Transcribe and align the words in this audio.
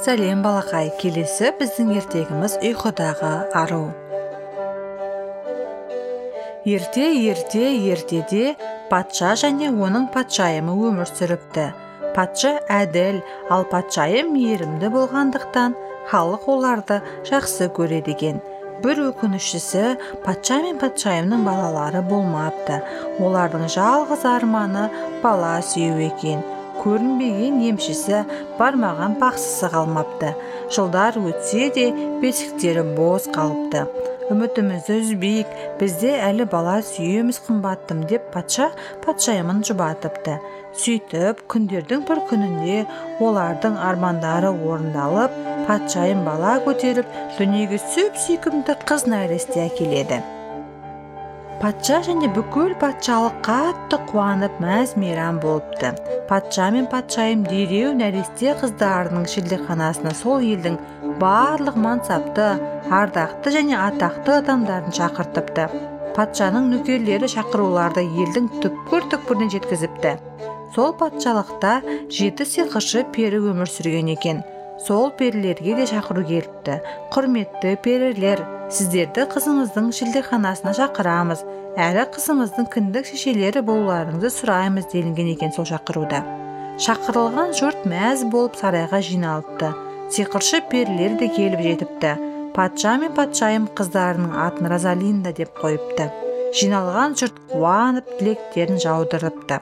сәлем 0.00 0.40
балақай. 0.44 0.88
Келесі 1.00 1.50
біздің 1.58 1.90
ертегіміз 2.00 2.56
ұйқыдағы 2.64 3.32
ару. 3.58 3.90
Ерте 6.64 7.06
ерте 7.28 7.64
ертеде 7.92 8.54
патша 8.90 9.34
және 9.42 9.68
оның 9.72 10.08
патшайымы 10.14 10.76
өмір 10.88 11.08
сүріпті. 11.10 11.66
Патша 12.16 12.56
әділ 12.72 13.20
ал 13.52 13.66
патшайым 13.70 14.32
мейірімді 14.34 14.90
болғандықтан 14.94 15.76
халық 16.10 16.48
оларды 16.54 17.00
жақсы 17.28 17.68
көреді 17.76 18.16
екен. 18.16 18.40
Бір 18.80 19.02
өкініштісі 19.10 19.98
патша 20.24 20.62
мен 20.64 20.80
патшайымның 20.80 21.44
балалары 21.44 22.00
болмапты. 22.08 22.80
Олардың 23.20 23.68
жалғыз 23.76 24.24
арманы 24.24 24.88
бала 25.22 25.58
сүю 25.60 26.00
екен. 26.08 26.40
Көрінбеген 26.80 27.60
емшісі 27.70 28.24
бармаған 28.58 29.18
бақсысы 29.20 29.70
қалмапты. 29.72 30.34
Жылдар 30.74 31.18
өтсе 31.20 31.70
де 31.76 31.90
бесіктері 32.22 32.86
бос 32.96 33.28
қалыпты. 33.34 33.84
Үмітімізді 34.30 34.96
үзбейік 35.00 35.54
бізде 35.80 36.12
әлі 36.22 36.46
бала 36.52 36.76
сүйеміз 36.86 37.40
қымбаттым 37.48 38.04
деп 38.10 38.28
патша 38.30 38.68
патшайымын 39.02 39.64
жұбатыпты. 39.66 40.36
Сөйтіп 40.78 41.42
күндердің 41.50 42.06
бір 42.06 42.22
күнінде 42.30 42.84
олардың 43.18 43.78
армандары 43.90 44.54
орындалып 44.54 45.34
патшайым 45.66 46.22
бала 46.28 46.60
көтеріп 46.66 47.10
дүниеге 47.40 47.82
сүп 47.90 48.20
сүйкімді 48.28 48.78
қыз 48.86 49.10
нәресте 49.10 49.66
әкеледі. 49.66 50.22
Патша 51.60 51.98
және 52.06 52.28
бүкіл 52.32 52.70
патшалық 52.80 53.34
қатты 53.44 53.98
қуанып 54.08 54.54
мәз 54.64 54.94
мейрам 55.00 55.36
болыпты. 55.42 55.90
Патша 56.28 56.70
мен 56.72 56.86
патшайым 56.88 57.42
дереу 57.44 57.90
нәресте 57.98 58.54
қыздарының 58.62 59.26
шілдеханасына 59.28 60.14
сол 60.16 60.40
елдің 60.40 60.78
барлық 61.20 61.76
мансапты 61.84 62.46
ардақты 63.00 63.52
және 63.58 63.76
атақты 63.76 64.38
адамдарын 64.38 64.96
шақыртыпты. 65.00 65.66
Патшаның 66.16 66.70
нөкерлері 66.72 67.28
шақыруларды 67.34 68.06
елдің 68.08 68.48
түкпір 68.64 69.10
түкпіріне 69.12 69.50
жеткізіпті. 69.58 70.14
Сол 70.74 70.96
патшалықта 70.96 71.74
жеті 72.08 72.48
сиқыршы 72.48 73.04
пері 73.12 73.44
өмір 73.52 73.68
сүрген 73.68 74.08
екен. 74.16 74.40
Сол 74.86 75.10
перілерге 75.18 75.74
де 75.78 75.84
шақыру 75.90 76.24
келіпті. 76.26 76.80
Құрметті 77.12 77.76
перілер 77.84 78.42
сіздерді 78.72 79.26
қызымыздың 79.34 79.90
шілдеханасына 79.96 80.72
шақырамыз. 80.78 81.44
Әрі 81.80 82.06
қызымыздың 82.14 82.70
кіндік 82.72 83.10
шешелері 83.10 83.62
болуларыңызды 83.66 84.30
сұраймыз 84.36 84.88
делінген 84.92 85.34
екен 85.34 85.52
сол 85.56 85.68
шақыруда. 85.68 86.22
Шақырылған 86.80 87.52
жұрт 87.58 87.84
мәз 87.90 88.24
болып 88.32 88.56
сарайға 88.60 89.02
жиналыпты. 89.04 89.74
Сиқыршы 90.10 90.62
перілер 90.70 91.18
де 91.20 91.28
келіп 91.28 91.60
жетіпті. 91.66 92.16
Патша 92.56 92.96
мен 92.98 93.12
патшайым 93.14 93.68
қыздарының 93.78 94.34
атын 94.46 94.72
розалинда 94.72 95.34
деп 95.36 95.52
қойыпты. 95.60 96.08
Жиналған 96.56 97.14
жұрт 97.18 97.36
қуанып 97.50 98.08
тілектерін 98.18 98.80
жаудырыпты. 98.82 99.60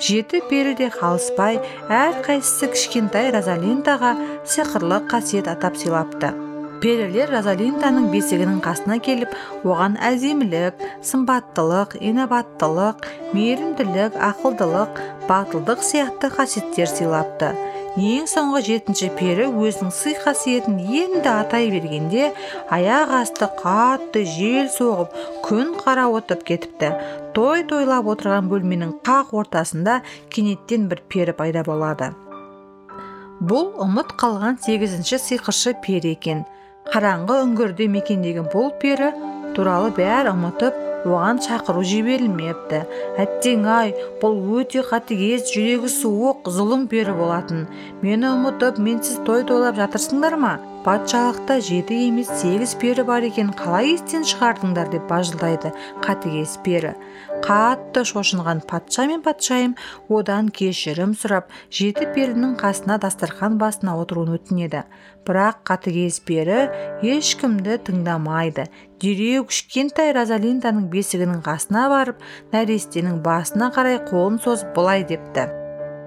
Жеті 0.00 0.42
пері 0.50 0.74
де 0.76 0.88
қалыспай 0.92 1.58
әрқайсысы 1.92 2.68
кішкентай 2.72 3.30
розалиндаға 3.34 4.12
сиқырлы 4.48 5.02
қасиет 5.08 5.48
атап 5.52 5.78
сыйлапты. 5.80 6.32
Перілер 6.82 7.32
розалинданың 7.32 8.10
бесігінің 8.12 8.58
қасына 8.64 8.98
келіп 9.04 9.32
оған 9.64 9.96
әдемілік 10.10 10.82
сымбаттылық 11.08 11.96
инабаттылық 12.04 13.06
мейірімділік 13.32 14.18
ақылдылық 14.28 15.00
батылдық 15.30 15.80
сияқты 15.80 16.28
қасиеттер 16.36 16.92
сыйлапты. 16.92 17.54
Ең 17.96 18.26
соңғы 18.28 18.60
жетінші 18.66 19.06
пері 19.16 19.46
өзінің 19.48 19.92
сый 19.94 20.16
қасиетін 20.20 20.76
енді 20.84 21.30
атай 21.30 21.70
бергенде 21.72 22.26
аяқ 22.76 23.14
асты 23.22 23.48
қатты 23.56 24.26
жел 24.28 24.68
соғып 24.74 25.16
күн 25.46 25.72
қарауытып 25.80 26.44
кетіпті. 26.50 26.90
Той 27.32 27.64
тойлап 27.64 28.10
отырған 28.12 28.50
бөлменің 28.52 28.98
қақ 29.06 29.32
ортасында 29.40 30.02
кенеттен 30.28 30.90
бір 30.92 31.00
пері 31.08 31.36
пайда 31.40 31.64
болады. 31.64 32.12
Бұл 33.40 33.72
ұмыт 33.80 34.12
қалған 34.20 34.60
сегізінші 34.60 35.22
сиқыршы 35.24 35.78
пері 35.84 36.12
екен. 36.18 36.44
Қараңғы 36.92 37.40
үңгірде 37.46 37.88
мекендеген 37.96 38.52
бұл 38.52 38.74
пері 38.80 39.14
туралы 39.56 39.88
бәрі 39.96 40.36
ұмытып 40.36 40.85
оған 41.06 41.40
шақыру 41.44 41.84
жіберілмепті. 41.86 42.82
Әттең 43.22 43.66
ай 43.70 43.92
бұл 44.22 44.38
өте 44.60 44.82
қатыгез 44.86 45.48
жүрегі 45.52 45.90
суық 45.92 46.50
зұлым 46.52 46.86
пері 46.90 47.14
болатын. 47.16 47.66
Мені 48.02 48.32
ұмытып 48.34 48.80
менсіз 48.82 49.22
той 49.26 49.46
тойлап 49.48 49.78
жатырсыңдар 49.78 50.36
ма? 50.40 50.56
Патшалықта 50.86 51.56
жеті 51.66 51.96
емес 52.06 52.28
сегіз 52.38 52.76
пері 52.78 53.02
бар 53.08 53.24
екен 53.26 53.48
қалай 53.58 53.96
естен 53.96 54.22
шығардыңдар 54.22 54.92
деп 54.92 55.08
бажылдайды 55.10 55.72
қатыгез 56.04 56.52
пері. 56.62 56.92
Қатты 57.42 58.04
шошынған 58.06 58.60
патша 58.70 59.08
мен 59.10 59.24
патшайым 59.26 59.74
одан 60.06 60.52
кешірім 60.54 61.16
сұрап 61.18 61.50
жеті 61.74 62.06
перінің 62.14 62.54
қасына 62.62 63.00
дастархан 63.02 63.58
басына 63.58 63.98
отыруын 63.98 64.38
өтінеді. 64.38 64.86
Бірақ 65.26 65.66
қатыгез 65.66 66.22
пері 66.22 66.70
ешкімді 67.02 67.82
тыңдамайды. 67.90 68.70
Дереу 69.02 69.42
кішкентай 69.50 70.14
розалинданың 70.14 70.86
бесігінің 70.94 71.42
қасына 71.50 71.90
барып 71.90 72.22
нәрестенің 72.54 73.24
басына 73.26 73.74
қарай 73.74 74.04
қолын 74.06 74.38
созып 74.38 74.70
былай 74.78 75.02
депті. 75.02 75.50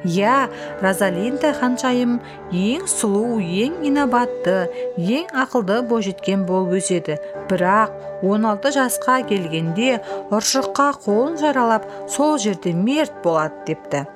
Иә 0.07 0.49
розалинда 0.83 1.53
ханшайым 1.59 2.19
ең 2.51 2.85
сұлу 2.89 3.39
ең 3.39 3.81
инабатты 3.89 4.69
ең 4.97 5.31
ақылды 5.45 5.81
бойжеткен 5.89 6.45
болып 6.49 6.79
өседі. 6.79 7.19
Бірақ 7.49 7.95
16 8.23 8.75
жасқа 8.77 9.19
келгенде 9.31 9.99
ұршыққа 10.29 10.91
қолын 11.05 11.39
жаралап 11.41 11.89
сол 12.07 12.37
жерде 12.37 12.73
мерт 12.73 13.21
болады 13.23 13.65
депті. 13.67 14.07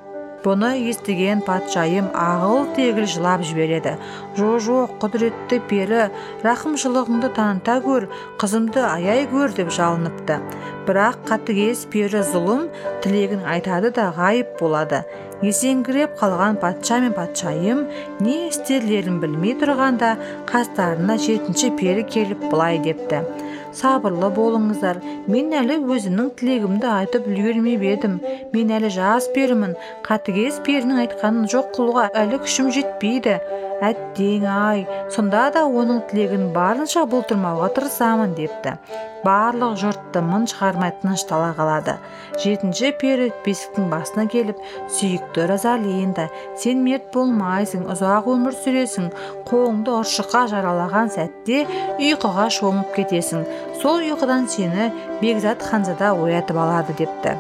Бұны 0.44 0.74
естіген 0.92 1.42
патшайым 1.48 2.10
ағыл 2.12 2.68
тегіл 2.76 3.08
жылап 3.10 3.44
жібереді. 3.48 3.96
Жо 4.38 4.58
жоқ 4.66 4.98
құдіретті 5.02 5.60
пері 5.70 6.08
рақымшылығыңды 6.44 7.30
таныта 7.38 7.80
көр 7.86 8.10
қызымды 8.42 8.84
аяй 8.84 9.26
көр 9.32 9.56
деп 9.56 9.72
жалыныпты. 9.74 10.40
Бірақ 10.88 11.22
қатыгез 11.30 11.86
пері 11.94 12.26
зұлым 12.28 12.68
тілегін 13.06 13.46
айтады 13.48 13.94
да 13.96 14.10
ғайып 14.18 14.58
болады. 14.60 15.04
Есеңгіреп 15.44 16.18
қалған 16.20 16.60
патша 16.60 17.00
мен 17.04 17.16
патшайым 17.16 17.86
не 18.24 18.50
істерлерін 18.50 19.20
білмей 19.24 19.58
тұрғанда 19.60 20.14
қастарына 20.48 21.18
жетінші 21.20 21.74
пері 21.80 22.06
келіп 22.08 22.48
былай 22.52 22.80
депті. 22.84 23.24
Сабырлы 23.80 24.30
болыңыздар. 24.38 25.00
Мен 25.28 25.54
әлі 25.60 25.80
өзімнің 25.96 26.30
тілегімді 26.40 26.90
айтып 26.94 27.28
үлгермеп 27.32 27.84
едім. 27.90 28.20
Мен 28.54 28.74
әлі 28.78 28.92
жас 28.94 29.30
перімін 29.36 29.76
қатыгез 30.08 30.62
перінің 30.68 31.04
айтқанын 31.06 31.50
жоқ 31.54 31.74
қылуға 31.78 32.10
әлі 32.24 32.42
күшім 32.46 32.72
жетпейді. 32.78 33.40
Әттең 33.82 34.46
ай 34.50 34.84
сонда 35.14 35.48
да 35.56 35.64
оның 35.66 36.04
тілегін 36.10 36.52
барынша 36.56 37.04
бұлтырмауға 37.10 37.70
тырысамын 37.78 38.36
депті. 38.38 38.78
Барлық 39.24 39.78
жұрт 39.80 40.10
дымын 40.12 40.46
шығармай 40.52 40.92
тыныштала 41.00 41.54
қалады. 41.56 41.96
Жетінші 42.44 42.92
пері 43.00 43.30
бесіктің 43.46 43.88
басына 43.92 44.26
келіп 44.32 44.60
сүйікті 44.98 45.48
розалинда 45.52 46.28
сен 46.60 46.84
мерт 46.84 47.08
болмайсың 47.16 47.88
ұзақ 47.94 48.28
өмір 48.34 48.58
сүресің 48.66 49.08
қолыңды 49.48 49.96
ұршыққа 50.02 50.44
жаралаған 50.52 51.16
сәтте 51.16 51.64
ұйқыға 51.96 52.50
шомып 52.60 52.92
кетесің. 53.00 53.48
Сол 53.80 54.04
ұйқыдан 54.04 54.52
сені 54.52 54.92
бекзат 55.24 55.64
ханзада 55.64 56.12
оятып 56.20 56.60
алады 56.60 57.00
депті. 57.00 57.40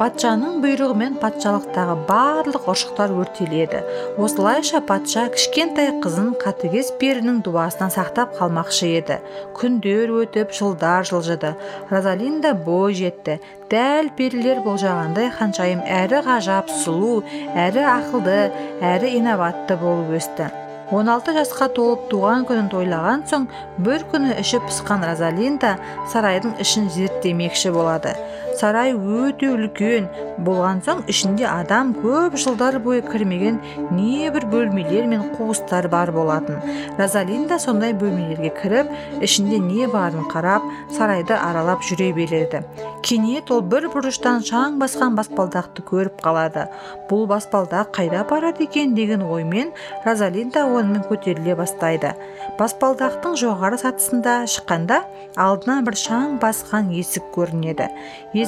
Патшаның 0.00 0.62
бұйрығымен 0.62 1.18
патшалықтағы 1.20 1.94
барлық 2.08 2.68
ұршықтар 2.72 3.12
өртеледі. 3.20 3.82
Осылайша 4.16 4.80
патша 4.88 5.26
кішкентай 5.34 5.90
қызын 6.00 6.30
қатыгез 6.40 6.94
перінің 7.02 7.42
дуасынан 7.44 7.92
сақтап 7.92 8.32
қалмақшы 8.38 8.88
еді. 8.96 9.18
Күндер 9.58 10.14
өтіп 10.22 10.54
жылдар 10.56 11.04
жылжыды. 11.04 11.52
Розалинда 11.92 12.54
бой 12.56 12.96
жетті. 12.96 13.36
Дәл 13.68 14.08
перілер 14.16 14.64
болжағандай 14.64 15.28
ханшайым 15.36 15.84
әрі 15.84 16.24
ғажап 16.24 16.72
сұлу 16.80 17.20
әрі 17.52 17.84
ақылды 17.92 18.40
әрі 18.80 19.12
инабатты 19.20 19.76
болып 19.84 20.16
өсті. 20.16 20.48
16 20.90 21.36
жасқа 21.36 21.68
толып 21.76 22.08
туған 22.10 22.42
күнін 22.48 22.66
тойлаған 22.72 23.20
соң 23.30 23.44
бір 23.86 24.02
күні 24.10 24.32
іші 24.40 24.58
пысқан 24.64 25.04
розалинда 25.06 25.76
сарайдың 26.10 26.56
ішін 26.64 26.88
зерттемекші 26.90 27.70
болады. 27.76 28.16
Сарай 28.60 28.92
өте 28.92 29.48
үлкен. 29.54 30.08
Болған 30.44 30.82
соң 30.84 31.02
ішінде 31.10 31.46
адам 31.48 31.94
көп 31.96 32.36
жылдар 32.40 32.78
бойы 32.84 33.02
кірмеген 33.06 33.58
небір 33.96 34.46
бөлмелер 34.52 35.08
мен 35.10 35.26
қуыстар 35.36 35.88
бар 35.92 36.12
болатын. 36.12 36.60
Розалинда 36.98 37.58
сондай 37.58 37.94
бөлмелерге 37.96 38.52
кіріп 38.60 38.92
ішінде 39.24 39.58
не 39.64 39.88
барын 39.88 40.28
қарап 40.30 40.64
сарайды 40.96 41.34
аралап 41.34 41.84
жүре 41.88 42.12
береді. 42.16 42.62
Кенет 43.02 43.50
ол 43.50 43.62
бір 43.64 43.88
бұрыштан 43.94 44.44
шаң 44.44 44.76
басқан 44.80 45.16
баспалдақты 45.16 45.84
көріп 45.88 46.20
қалады. 46.24 46.66
Бұл 47.08 47.26
баспалдақ 47.30 47.94
қайда 47.96 48.26
барады 48.28 48.68
екен? 48.68 48.94
деген 48.94 49.22
оймен 49.22 49.72
розалинда 50.04 50.64
онымен 50.66 51.04
көтеріле 51.08 51.56
бастайды. 51.56 52.12
Баспалдақтың 52.58 53.36
жоғары 53.40 53.78
сатысында 53.80 54.34
шыққанда 54.50 55.00
алдынан 55.36 55.86
бір 55.86 55.96
шаң 55.96 56.36
басқан 56.42 56.90
есік 56.92 57.30
көрінеді. 57.34 57.88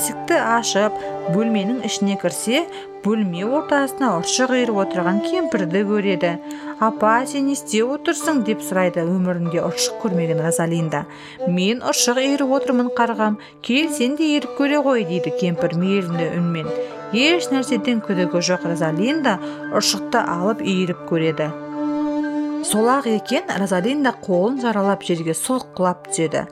Есікті 0.03 0.35
ашып 0.35 0.95
бөлменің 1.31 1.85
ішіне 1.87 2.17
кірсе 2.19 2.65
бөлме 3.05 3.45
ортасына 3.47 4.09
ұршық 4.19 4.51
иіріп 4.57 4.81
отырған 4.83 5.21
кемпірді 5.23 5.85
көреді. 5.87 6.33
Апа 6.83 7.13
сен 7.31 7.47
не 7.47 7.55
істеп 7.55 7.93
отырсың? 7.95 8.43
деп 8.49 8.65
сұрайды 8.67 9.05
өмірінде 9.07 9.63
ұршық 9.63 10.03
көрмеген 10.03 10.43
розалинда 10.43 11.05
мен 11.47 11.87
ұршық 11.87 12.19
иіріп 12.19 12.55
отырмын 12.59 12.91
қарғам. 12.99 13.39
Кел 13.63 13.93
сен 13.95 14.19
де 14.19 14.33
иіріп 14.35 14.59
көре 14.59 14.83
ғой 14.83 15.07
дейді 15.07 15.37
кемпір 15.39 15.79
мейірімді 15.79 16.31
үнмен. 16.41 16.73
Еш 17.15 17.53
нәрседен 17.55 18.03
күдігі 18.03 18.43
жоқ 18.43 18.67
розалинда. 18.73 19.39
Ұршықты 19.71 20.19
алып 20.19 20.67
иіріп 20.67 21.07
көреді 21.11 21.53
сол 22.63 22.87
ақ 22.89 23.07
екен 23.11 23.49
розалинда 23.61 24.13
қолын 24.23 24.61
жаралап 24.63 25.03
жерге 25.03 25.35
сұлқ 25.35 25.81
түседі. 26.07 26.45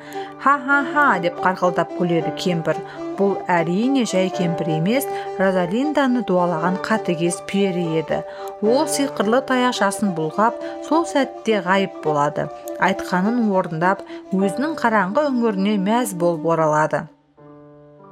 Ха 0.43 0.55
ха 0.67 0.79
ха! 0.93 1.05
деп 1.23 1.39
қарқылдап 1.45 1.93
күледі 1.99 2.33
кемпір. 2.41 2.81
Бұл 3.19 3.37
әрине 3.47 4.07
жай 4.09 4.31
кемпір 4.35 4.73
емес 4.79 5.07
розалинданы 5.39 6.25
дуалаған 6.27 6.81
қатыгез 6.87 7.39
пері 7.47 7.85
еді. 8.01 8.23
Ол 8.63 8.89
сиқырлы 8.89 9.43
таяқшасын 9.47 10.17
бұлғап 10.17 10.59
сол 10.89 11.07
сәтте 11.07 11.63
ғайып 11.69 12.03
болады. 12.05 12.49
Айтқанын 12.81 13.47
орындап 13.53 14.03
өзінің 14.33 14.77
қараңғы 14.83 15.29
үңгіріне 15.31 15.79
мәз 15.79 16.17
болып 16.19 16.47
оралады. 16.57 17.07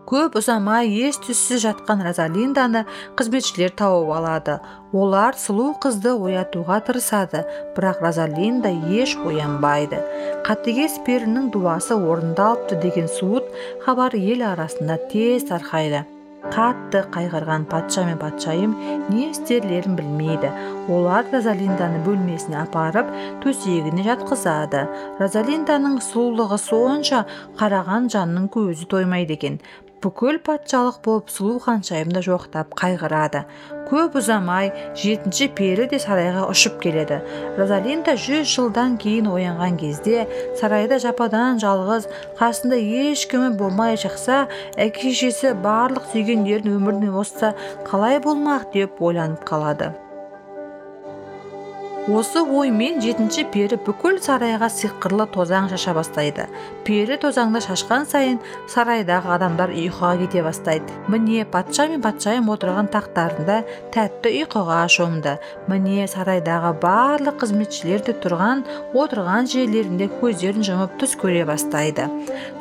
Көп 0.09 0.39
ұзамай 0.41 0.89
ес 1.05 1.19
түссіз 1.21 1.61
жатқан 1.67 2.01
розалинданы 2.07 2.85
қызметшілер 3.19 3.75
тауып 3.77 4.13
алады. 4.17 4.55
Олар 4.97 5.37
сұлу 5.37 5.75
қызды 5.83 6.15
оятуға 6.17 6.79
тырысады 6.87 7.43
бірақ 7.77 8.01
розалинда 8.07 8.73
еш 8.89 9.19
оянбайды. 9.21 9.99
Қатыгез 10.49 11.03
перінің 11.05 11.51
дуасы 11.53 11.93
орындалыпты 11.93 12.79
деген 12.81 13.11
суыт 13.19 13.51
хабар 13.85 14.17
ел 14.17 14.47
арасында 14.49 14.97
тез 15.13 15.45
тарқайды. 15.51 16.07
Қатты 16.49 17.03
қайғырған 17.13 17.67
патша 17.69 18.05
мен 18.07 18.17
патшайым 18.17 18.73
не 19.11 19.27
істерлерін 19.33 19.99
білмейді. 19.99 20.49
Олар 20.89 21.27
розалинданы 21.33 21.99
бөлмесіне 22.07 22.63
апарып 22.63 23.11
төсегіне 23.43 24.07
жатқызады. 24.07 24.87
Розалинданың 25.21 25.99
сұлулығы 26.07 26.61
сонша 26.63 27.27
қараған 27.61 28.09
жанның 28.15 28.49
көзі 28.55 28.89
тоймайды 28.89 29.37
екен. 29.37 29.61
Бүкіл 30.03 30.39
патшалық 30.47 31.00
болып 31.05 31.31
сұлу 31.33 31.59
ханшайымды 31.65 32.23
жоқтап 32.23 32.75
қайғырады. 32.79 33.43
Көп 33.89 34.19
ұзамай 34.21 34.71
жетінші 34.99 35.49
пері 35.59 35.89
де 35.91 35.99
сарайға 36.03 36.45
ұшып 36.53 36.79
келеді. 36.83 37.21
Розалинда 37.59 38.15
жүз 38.21 38.49
жылдан 38.53 38.99
кейін 39.03 39.31
оянған 39.33 39.79
кезде 39.81 40.27
сарайда 40.61 41.00
жападан 41.03 41.59
жалғыз 41.62 42.11
қасында 42.41 42.79
ешкімі 42.79 43.55
болмай 43.59 43.99
шықса 44.00 44.45
әке 44.77 45.12
шешесі 45.12 45.55
барлық 45.65 46.11
сүйгендерін 46.12 46.77
өмірінен 46.79 47.17
озса 47.19 47.55
қалай 47.89 48.21
болмақ 48.23 48.71
деп 48.75 49.03
ойланып 49.03 49.43
қалады. 49.49 49.95
Осы 52.09 52.41
оймен 52.41 53.03
жетінші 53.05 53.43
пері 53.53 53.77
бүкіл 53.85 54.17
сарайға 54.25 54.71
сиқырлы 54.73 55.27
тозаң 55.29 55.67
шаша 55.69 55.93
бастайды. 55.93 56.47
Пері 56.87 57.19
тозаңды 57.21 57.61
шашқан 57.61 58.07
сайын 58.09 58.39
сарайдағы 58.73 59.35
адамдар 59.35 59.75
ұйқыға 59.77 60.15
кете 60.23 60.41
бастайды. 60.47 60.89
Міне 61.13 61.45
патша 61.45 61.85
мен 61.91 62.01
патшайым 62.01 62.49
отырған 62.49 62.89
тақтарында 62.95 63.59
тәтті 63.93 64.33
ұйқыға 64.41 64.79
шомды 64.89 65.35
міне 65.69 66.07
сарайдағы 66.09 66.73
барлық 66.81 67.43
қызметшілер 67.43 68.07
де 68.09 68.17
тұрған 68.25 68.65
отырған 68.97 69.51
жерлерінде 69.53 70.09
көздерін 70.23 70.65
жұмып 70.65 70.97
түс 71.03 71.13
көре 71.21 71.45
бастайды. 71.45 72.09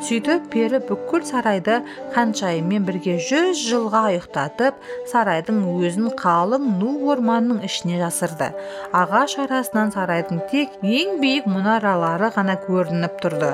Сөйтіп 0.04 0.52
пері 0.52 0.82
бүкіл 0.90 1.24
сарайды 1.24 1.80
ханшайыммен 2.12 2.84
бірге 2.84 3.16
жүз 3.16 3.64
жылға 3.64 4.04
ұйықтатып 4.12 4.84
сарайдың 5.08 5.64
өзін 5.72 6.12
қалың 6.20 6.68
ну 6.82 6.92
орманның 7.08 7.64
ішіне 7.64 7.96
жасырды. 8.04 8.52
Ағаш 8.92 9.37
арасынан 9.44 9.92
сарайдың 9.94 10.40
тек 10.50 10.74
ең 10.82 11.18
биік 11.22 11.46
мұнаралары 11.50 12.30
ғана 12.34 12.56
көрініп 12.64 13.20
тұрды. 13.22 13.52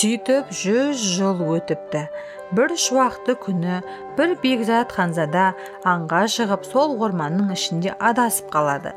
Сөйтіп 0.00 0.52
жүз 0.54 1.00
жыл 1.16 1.40
өтіпті. 1.56 2.06
Бір 2.56 2.72
шуақты 2.82 3.36
күні 3.44 3.80
бір 4.16 4.32
бекзат 4.42 4.94
ханзада 4.96 5.50
аңға 5.86 6.24
шығып 6.34 6.64
сол 6.66 6.96
орманның 7.04 7.52
ішінде 7.54 7.92
адасып 8.10 8.48
қалады. 8.54 8.94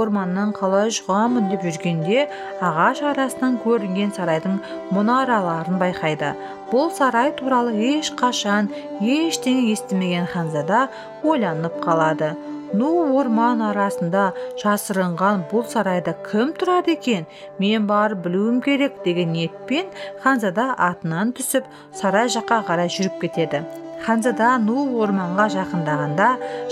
Орманнан 0.00 0.52
қалай 0.56 0.90
шығамын 0.96 1.50
деп 1.52 1.66
жүргенде 1.66 2.24
ағаш 2.68 3.02
арасынан 3.10 3.60
көрінген 3.64 4.14
сарайдың 4.16 4.58
мұнараларын 4.94 5.78
байқайды. 5.82 6.32
Бұл 6.72 6.90
сарай 6.96 7.30
туралы 7.38 7.76
ешқашан 7.92 8.72
ештеңе 9.00 9.70
естімеген 9.74 10.26
ханзада 10.32 10.88
ойланып 11.22 11.78
қалады. 11.84 12.34
Ну 12.74 12.88
орман 13.20 13.60
арасында 13.62 14.24
жасырынған 14.58 15.44
бұл 15.52 15.62
сарайда 15.70 16.16
кім 16.26 16.50
тұрады 16.58 16.96
екен? 16.96 17.28
Мен 17.62 17.86
барып 17.86 18.24
білуім 18.26 18.58
керек 18.64 18.98
деген 19.04 19.30
ниетпен 19.36 19.94
ханзада 20.24 20.72
атынан 20.88 21.30
түсіп 21.38 21.70
сарай 21.94 22.32
жаққа 22.34 22.64
қарай 22.66 22.90
жүріп 22.90 23.20
кетеді. 23.22 23.62
Ханзада 24.04 24.50
ну 24.60 24.84
орманға 25.00 25.46
жақындағанда 25.54 26.26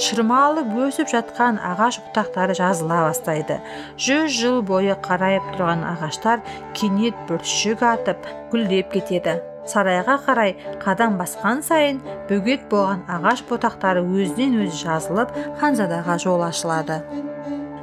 шырмалып 0.05 0.75
өсіп 0.87 1.09
жатқан 1.13 1.61
ағаш 1.71 2.01
бұтақтары 2.07 2.57
жазыла 2.59 3.01
бастайды. 3.09 3.59
Жүз 3.97 4.37
жыл 4.37 4.61
бойы 4.69 4.97
қарайып 5.07 5.55
тұрған 5.55 5.87
ағаштар 5.95 6.45
кенет 6.77 7.17
бүршік 7.31 7.85
атып 7.89 8.29
гүлдеп 8.53 8.93
кетеді. 8.93 9.39
Сарайға 9.73 10.19
қарай 10.27 10.57
қадам 10.83 11.17
басқан 11.21 11.63
сайын 11.65 12.01
бөгет 12.29 12.67
болған 12.71 13.05
ағаш 13.17 13.45
бұтақтары 13.51 14.03
өзінен 14.03 14.59
өзі 14.67 14.85
жазылып 14.85 15.37
ханзадаға 15.63 16.19
жол 16.25 16.43
ашылады. 16.49 17.01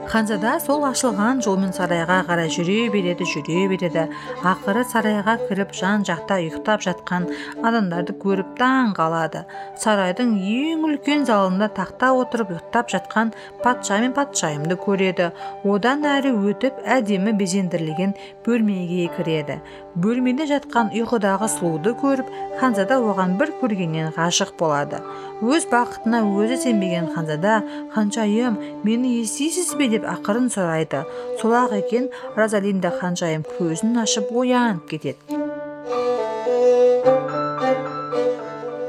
Ханзада 0.10 0.56
сол 0.58 0.88
ашылған 0.88 1.44
жолмен 1.46 1.70
сарайға 1.76 2.16
қарай 2.26 2.50
жүре 2.50 2.88
береді 2.90 3.28
жүре 3.30 3.68
береді. 3.70 4.08
Ақыры 4.52 4.82
сарайға 4.90 5.36
кіріп 5.44 5.76
жан 5.78 6.06
жақта 6.08 6.40
ұйықтап 6.42 6.82
жатқан 6.82 7.28
адамдарды 7.62 8.16
көріп 8.24 8.56
таң 8.58 8.96
қалады. 8.98 9.44
Сарайдың 9.78 10.32
ең 10.42 10.88
үлкен 10.90 11.28
залында 11.30 11.70
тақта 11.78 12.10
отырып 12.18 12.56
ұйықтап 12.56 12.90
жатқан 12.90 13.36
патша 13.62 14.00
мен 14.02 14.16
патшайымды 14.18 14.80
көреді. 14.82 15.30
Одан 15.62 16.02
әрі 16.10 16.34
өтіп 16.54 16.82
әдемі 16.98 17.36
безендірілген 17.38 18.18
бөлмеге 18.48 19.12
кіреді. 19.14 19.60
Бөлмеде 19.96 20.46
жатқан 20.50 20.92
ұйқыдағы 20.94 21.48
сұлуды 21.56 21.96
көріп 21.98 22.30
ханзада 22.60 23.00
оған 23.02 23.38
бір 23.40 23.54
көргеннен 23.62 24.14
ғашық 24.18 24.54
болады. 24.60 25.02
Өз 25.42 25.66
бақытына 25.72 26.22
өзі 26.28 26.60
сенбеген 26.66 27.10
ханзада 27.16 27.62
ханшайым 27.96 28.60
мені 28.84 29.20
естисіз 29.24 29.74
бе? 29.80 29.90
деп 29.90 30.06
ақырын 30.06 30.52
сұрайды. 30.54 31.06
Сол 31.42 31.56
ақ 31.58 31.78
екен 31.80 32.10
розалинда 32.38 32.94
ханшайым 33.00 33.48
көзін 33.58 34.04
ашып 34.04 34.30
оянып 34.36 34.90
кетеді. 34.92 35.39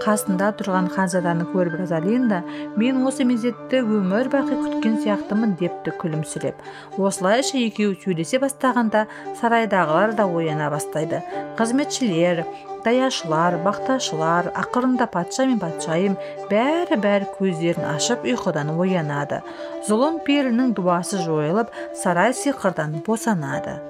Қасында 0.01 0.51
тұрған 0.59 0.89
ханзаданы 0.95 1.45
көріп 1.53 1.77
розалинда 1.81 2.41
мен 2.81 3.03
осы 3.07 3.27
мезетті 3.29 3.83
өмір 3.83 4.31
бақи 4.33 4.57
күткен 4.63 4.97
сияқтымын 5.05 5.57
депті 5.61 5.93
күлімсіреп. 6.01 6.63
Осылайша 6.97 7.61
екеуі 7.61 7.99
сөйлесе 8.01 8.41
бастағанда 8.43 9.07
сарайдағылар 9.41 10.17
да 10.17 10.27
ояна 10.27 10.71
бастайды. 10.73 11.21
Қызметшілер 11.61 12.45
даяшылар 12.85 13.59
бақташылар 13.67 14.51
ақырында 14.63 15.11
патша 15.13 15.47
мен 15.51 15.61
патшайым 15.61 16.17
бәрі 16.53 16.97
бәрі 17.05 17.29
көздерін 17.37 17.91
ашып 17.93 18.25
ұйқыдан 18.25 18.73
оянады. 18.73 19.43
Зұлым 19.89 20.23
перінің 20.25 20.75
дуасы 20.79 21.21
жойылып 21.27 21.73
сарай 22.03 22.33
сиқырдан 22.37 23.01
босанады. 23.07 23.90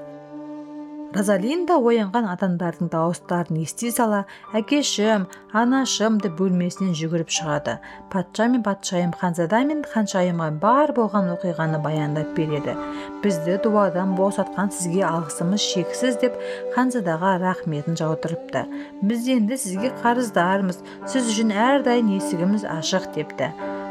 Розалинда 1.15 1.77
оянған 1.83 2.29
адамдардың 2.31 2.91
дауыстарын 2.93 3.59
ести 3.65 3.91
сала 3.95 4.21
әкешім 4.55 5.25
анашым 5.61 6.19
деп 6.23 6.37
бөлмесінен 6.39 6.93
жүгіріп 6.99 7.33
шығады. 7.35 7.77
Патша 8.13 8.47
мен 8.53 8.63
патшайым 8.67 9.15
ханзада 9.19 9.63
мен 9.67 9.83
ханшайымға 9.95 10.51
бар 10.63 10.95
болған 10.95 11.33
оқиғаны 11.35 11.83
баяндап 11.83 12.31
береді. 12.39 12.77
Бізді 13.25 13.59
дуадан 13.65 14.15
босатқан 14.19 14.71
сізге 14.77 15.03
алғысымыз 15.11 15.67
шексіз 15.73 16.21
деп 16.23 16.39
ханзадаға 16.77 17.37
рахметін 17.43 17.99
жаудырыпты. 17.99 18.67
Біз 19.03 19.29
енді 19.35 19.59
сізге 19.59 19.91
қарыздармыз. 20.05 20.79
Сіз 21.11 21.35
үшін 21.35 21.51
әрдайым 21.51 22.15
есігіміз 22.21 22.69
ашық 22.79 23.11
депті. 23.19 23.51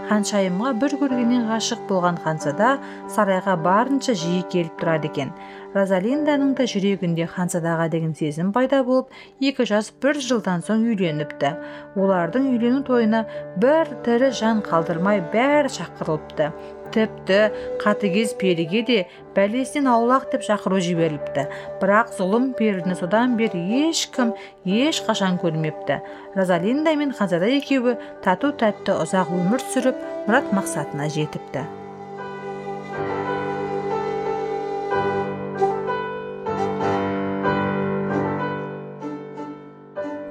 Ханшайымға 0.09 0.71
бір 0.81 0.95
көргеннен 1.01 1.43
ғашық 1.49 1.83
болған 1.89 2.17
ханзада 2.23 2.69
сарайға 3.13 3.53
барынша 3.61 4.15
жиі 4.17 4.41
келіп 4.49 4.79
тұрады 4.81 5.09
екен. 5.11 5.33
Розалинданың 5.75 6.55
да 6.57 6.65
жүрегінде 6.71 7.27
ханзадаға 7.29 7.85
деген 7.93 8.15
сезім 8.17 8.49
пайда 8.55 8.81
болып 8.87 9.13
екі 9.51 9.67
жас 9.69 9.91
бір 10.01 10.17
жылдан 10.25 10.65
соң 10.65 10.87
үйленіпті. 10.89 11.51
Олардың 11.93 12.49
үйлену 12.55 12.81
тойына 12.87 13.21
бір 13.61 13.93
тірі 14.05 14.31
жан 14.33 14.63
қалдырмай 14.65 15.21
бәрі 15.33 15.69
шақырылыпты. 15.77 16.49
Тіпті 16.93 17.39
қатыгез 17.81 18.35
періге 18.39 18.81
де 18.87 18.99
бәлесінен 19.35 19.89
аулақ 19.93 20.29
деп 20.33 20.45
шақыру 20.47 20.79
жіберіліпті. 20.83 21.47
Бірақ 21.81 22.13
зұлым 22.17 22.51
періні 22.57 22.97
содан 22.99 23.35
бері 23.39 23.89
ешкім 23.89 24.35
ешқашан 24.65 25.39
көрмепті. 25.41 26.01
Розалинда 26.35 26.95
мен 26.99 27.11
ханзада 27.15 27.49
екеуі 27.59 27.97
тату 28.25 28.53
тәтті 28.53 28.99
ұзақ 29.03 29.33
өмір 29.35 29.63
сүріп 29.73 30.07
мұрат 30.27 30.49
мақсатына 30.55 31.09
жетіпті. 31.13 31.67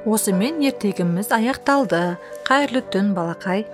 Осымен 0.09 0.63
ертегіміз 0.65 1.29
аяқталды. 1.37 2.17
Қайырлы 2.49 2.81
түн 2.89 3.11
балақай. 3.13 3.67